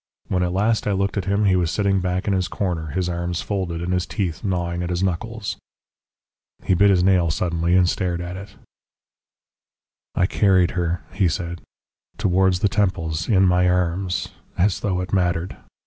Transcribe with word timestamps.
When 0.29 0.41
at 0.41 0.51
last 0.51 0.87
I 0.87 0.93
looked 0.93 1.15
at 1.15 1.25
him 1.25 1.45
he 1.45 1.55
was 1.55 1.69
sitting 1.69 1.99
back 1.99 2.25
in 2.27 2.33
his 2.33 2.47
corner, 2.47 2.87
his 2.87 3.07
arms 3.07 3.43
folded, 3.43 3.83
and 3.83 3.93
his 3.93 4.07
teeth 4.07 4.43
gnawing 4.43 4.81
at 4.81 4.89
his 4.89 5.03
knuckles. 5.03 5.57
He 6.63 6.73
bit 6.73 6.89
his 6.89 7.03
nail 7.03 7.29
suddenly, 7.29 7.75
and 7.77 7.87
stared 7.87 8.19
at 8.19 8.35
it. 8.35 8.55
"I 10.15 10.25
carried 10.25 10.71
her," 10.71 11.03
he 11.13 11.27
said, 11.27 11.61
"towards 12.17 12.61
the 12.61 12.67
temples, 12.67 13.29
in 13.29 13.45
my 13.45 13.69
arms 13.69 14.29
as 14.57 14.79
though 14.79 15.01
it 15.01 15.13
mattered. 15.13 15.55